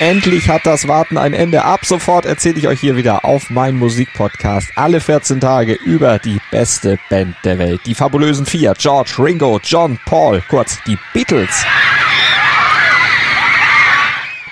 Endlich 0.00 0.48
hat 0.48 0.64
das 0.64 0.86
Warten 0.86 1.18
ein 1.18 1.34
Ende. 1.34 1.64
Ab 1.64 1.84
sofort 1.84 2.24
erzähle 2.24 2.56
ich 2.58 2.68
euch 2.68 2.78
hier 2.78 2.96
wieder 2.96 3.24
auf 3.24 3.50
meinem 3.50 3.80
Musikpodcast 3.80 4.70
alle 4.76 5.00
14 5.00 5.40
Tage 5.40 5.72
über 5.72 6.20
die 6.20 6.38
beste 6.52 7.00
Band 7.10 7.34
der 7.42 7.58
Welt. 7.58 7.80
Die 7.84 7.96
fabulösen 7.96 8.46
vier. 8.46 8.74
George, 8.78 9.16
Ringo, 9.18 9.58
John, 9.60 9.98
Paul. 10.06 10.40
Kurz, 10.48 10.78
die 10.86 10.96
Beatles. 11.12 11.64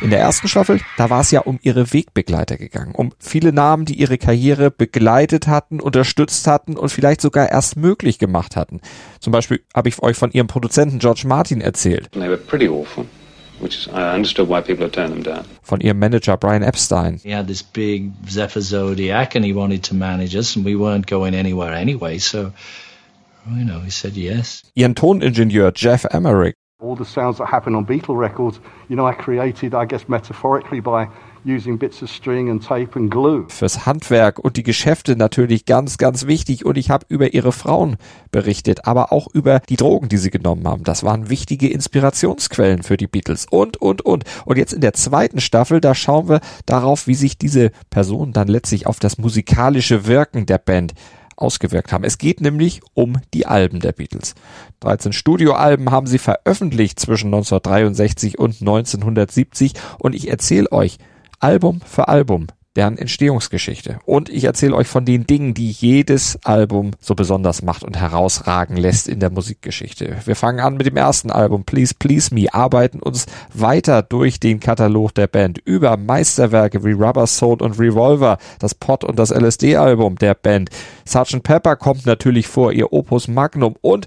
In 0.00 0.10
der 0.10 0.18
ersten 0.18 0.48
Staffel, 0.48 0.80
da 0.96 1.10
war 1.10 1.20
es 1.20 1.30
ja 1.30 1.40
um 1.40 1.60
ihre 1.62 1.92
Wegbegleiter 1.92 2.56
gegangen, 2.56 2.92
um 2.96 3.12
viele 3.20 3.52
Namen, 3.52 3.84
die 3.84 3.94
ihre 3.94 4.18
Karriere 4.18 4.72
begleitet 4.72 5.46
hatten, 5.46 5.80
unterstützt 5.80 6.48
hatten 6.48 6.76
und 6.76 6.90
vielleicht 6.90 7.20
sogar 7.20 7.50
erst 7.50 7.76
möglich 7.76 8.18
gemacht 8.18 8.56
hatten. 8.56 8.80
Zum 9.20 9.32
Beispiel 9.32 9.62
habe 9.74 9.88
ich 9.88 10.02
euch 10.02 10.16
von 10.16 10.32
ihrem 10.32 10.48
Produzenten 10.48 10.98
George 10.98 11.22
Martin 11.26 11.60
erzählt. 11.60 12.10
They 12.12 12.28
were 12.28 12.36
pretty 12.36 12.68
awful, 12.68 13.06
which 13.58 13.76
is, 13.78 13.88
I 13.88 14.14
understood 14.14 14.48
why 14.48 14.60
people 14.60 14.84
had 14.84 14.92
turned 14.92 15.12
them 15.12 15.22
down. 15.22 15.44
Von 15.64 15.78
ihrem 15.80 15.96
Manager 15.96 16.36
Brian 16.36 16.62
Epstein. 16.62 17.18
He 17.22 17.30
had 17.30 17.46
this 17.46 17.62
big 17.62 18.12
Zephyr 18.28 18.60
Zodiac 18.60 19.34
and 19.34 19.44
he 19.44 19.52
wanted 19.52 19.84
to 19.84 19.94
manage 19.94 20.34
us 20.36 20.56
and 20.56 20.64
we 20.64 20.76
weren't 20.76 21.06
going 21.06 21.34
anywhere 21.34 21.72
anyway, 21.72 22.18
so, 22.18 22.52
you 23.50 23.64
know, 23.64 23.80
he 23.80 23.90
said 23.90 24.16
yes. 24.16 24.62
Ihren 24.76 24.94
Toningenieur 24.94 25.72
Jeff 25.72 26.04
Emerick. 26.12 26.54
All 26.80 26.94
the 26.94 27.06
sounds 27.06 27.38
that 27.38 27.46
happen 27.46 27.74
on 27.74 27.86
Beatle 27.86 28.16
records, 28.16 28.60
you 28.88 28.96
know, 28.96 29.06
I 29.06 29.14
created, 29.14 29.74
I 29.74 29.86
guess, 29.86 30.08
metaphorically 30.08 30.80
by 30.80 31.08
Fürs 33.50 33.86
Handwerk 33.86 34.40
und 34.40 34.56
die 34.56 34.64
Geschäfte 34.64 35.14
natürlich 35.14 35.64
ganz, 35.64 35.96
ganz 35.96 36.26
wichtig. 36.26 36.66
Und 36.66 36.76
ich 36.76 36.90
habe 36.90 37.06
über 37.08 37.34
ihre 37.34 37.52
Frauen 37.52 37.98
berichtet, 38.32 38.84
aber 38.84 39.12
auch 39.12 39.28
über 39.32 39.60
die 39.60 39.76
Drogen, 39.76 40.08
die 40.08 40.16
sie 40.16 40.30
genommen 40.30 40.66
haben. 40.66 40.82
Das 40.82 41.04
waren 41.04 41.30
wichtige 41.30 41.70
Inspirationsquellen 41.70 42.82
für 42.82 42.96
die 42.96 43.06
Beatles 43.06 43.46
und, 43.48 43.76
und, 43.76 44.02
und. 44.02 44.24
Und 44.44 44.58
jetzt 44.58 44.72
in 44.72 44.80
der 44.80 44.92
zweiten 44.92 45.40
Staffel, 45.40 45.80
da 45.80 45.94
schauen 45.94 46.28
wir 46.28 46.40
darauf, 46.66 47.06
wie 47.06 47.14
sich 47.14 47.38
diese 47.38 47.70
Personen 47.90 48.32
dann 48.32 48.48
letztlich 48.48 48.88
auf 48.88 48.98
das 48.98 49.16
musikalische 49.16 50.08
Wirken 50.08 50.46
der 50.46 50.58
Band 50.58 50.94
ausgewirkt 51.36 51.92
haben. 51.92 52.02
Es 52.02 52.18
geht 52.18 52.40
nämlich 52.40 52.80
um 52.94 53.18
die 53.32 53.46
Alben 53.46 53.78
der 53.78 53.92
Beatles. 53.92 54.34
13 54.80 55.12
Studioalben 55.12 55.92
haben 55.92 56.08
sie 56.08 56.18
veröffentlicht 56.18 56.98
zwischen 56.98 57.26
1963 57.26 58.36
und 58.36 58.60
1970 58.60 59.74
und 60.00 60.16
ich 60.16 60.28
erzähle 60.28 60.72
euch 60.72 60.98
Album 61.40 61.80
für 61.84 62.08
Album 62.08 62.48
deren 62.76 62.98
Entstehungsgeschichte. 62.98 63.98
Und 64.04 64.28
ich 64.28 64.44
erzähle 64.44 64.76
euch 64.76 64.86
von 64.86 65.04
den 65.04 65.26
Dingen, 65.26 65.54
die 65.54 65.70
jedes 65.70 66.38
Album 66.44 66.92
so 67.00 67.14
besonders 67.14 67.62
macht 67.62 67.82
und 67.82 67.98
herausragen 67.98 68.76
lässt 68.76 69.08
in 69.08 69.18
der 69.18 69.30
Musikgeschichte. 69.30 70.18
Wir 70.24 70.36
fangen 70.36 70.60
an 70.60 70.76
mit 70.76 70.86
dem 70.86 70.96
ersten 70.96 71.30
Album, 71.30 71.64
Please 71.64 71.94
Please 71.98 72.34
Me, 72.34 72.52
arbeiten 72.52 73.00
uns 73.00 73.26
weiter 73.52 74.02
durch 74.02 74.38
den 74.38 74.60
Katalog 74.60 75.14
der 75.14 75.26
Band 75.26 75.58
über 75.58 75.96
Meisterwerke 75.96 76.84
wie 76.84 76.92
Rubber 76.92 77.26
Soul 77.26 77.62
und 77.62 77.78
Revolver, 77.78 78.38
das 78.58 78.74
Pot 78.74 79.04
und 79.04 79.18
das 79.18 79.30
LSD-Album 79.30 80.16
der 80.16 80.34
Band. 80.34 80.70
Sgt. 81.06 81.42
Pepper 81.42 81.76
kommt 81.76 82.04
natürlich 82.06 82.46
vor, 82.46 82.72
ihr 82.72 82.92
Opus 82.92 83.28
Magnum 83.28 83.76
und 83.80 84.06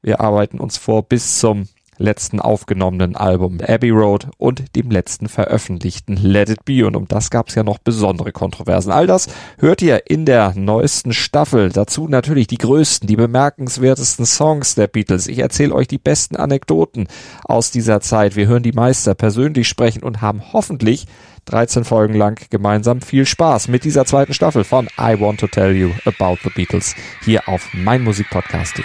wir 0.00 0.20
arbeiten 0.20 0.60
uns 0.60 0.78
vor 0.78 1.02
bis 1.02 1.38
zum 1.38 1.68
letzten 1.98 2.40
aufgenommenen 2.40 3.16
Album 3.16 3.58
Abbey 3.60 3.90
Road 3.90 4.28
und 4.38 4.74
dem 4.76 4.90
letzten 4.90 5.28
veröffentlichten 5.28 6.16
Let 6.16 6.48
It 6.48 6.64
Be. 6.64 6.86
Und 6.86 6.96
um 6.96 7.06
das 7.06 7.30
gab 7.30 7.48
es 7.48 7.54
ja 7.54 7.62
noch 7.62 7.78
besondere 7.78 8.32
Kontroversen. 8.32 8.92
All 8.92 9.06
das 9.06 9.28
hört 9.58 9.82
ihr 9.82 10.08
in 10.08 10.24
der 10.24 10.54
neuesten 10.56 11.12
Staffel. 11.12 11.70
Dazu 11.70 12.08
natürlich 12.08 12.46
die 12.46 12.58
größten, 12.58 13.06
die 13.06 13.16
bemerkenswertesten 13.16 14.26
Songs 14.26 14.74
der 14.74 14.86
Beatles. 14.86 15.26
Ich 15.26 15.40
erzähle 15.40 15.74
euch 15.74 15.88
die 15.88 15.98
besten 15.98 16.36
Anekdoten 16.36 17.08
aus 17.44 17.70
dieser 17.70 18.00
Zeit. 18.00 18.36
Wir 18.36 18.46
hören 18.46 18.62
die 18.62 18.72
Meister 18.72 19.14
persönlich 19.14 19.68
sprechen 19.68 20.02
und 20.02 20.22
haben 20.22 20.42
hoffentlich 20.52 21.06
13 21.46 21.84
Folgen 21.84 22.14
lang 22.14 22.40
gemeinsam 22.50 23.00
viel 23.00 23.24
Spaß 23.24 23.68
mit 23.68 23.84
dieser 23.84 24.04
zweiten 24.04 24.34
Staffel 24.34 24.64
von 24.64 24.86
I 24.98 25.18
Want 25.18 25.40
to 25.40 25.46
Tell 25.46 25.74
You 25.74 25.90
About 26.04 26.38
the 26.44 26.50
Beatles 26.50 26.94
hier 27.24 27.48
auf 27.48 27.72
meinmusikpodcast.de. 27.72 28.84